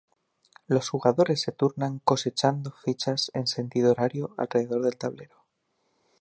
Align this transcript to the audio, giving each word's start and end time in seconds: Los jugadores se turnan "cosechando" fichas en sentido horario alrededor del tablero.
Los 0.65 0.89
jugadores 0.89 1.41
se 1.43 1.51
turnan 1.51 1.99
"cosechando" 1.99 2.71
fichas 2.71 3.29
en 3.35 3.45
sentido 3.45 3.91
horario 3.91 4.33
alrededor 4.35 4.81
del 4.81 4.97
tablero. 4.97 5.45